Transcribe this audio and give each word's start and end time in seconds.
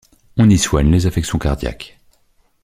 On 0.35 0.49
y 0.49 0.57
soigne 0.57 0.89
les 0.89 1.05
affections 1.05 1.37
cardiaques. 1.37 1.99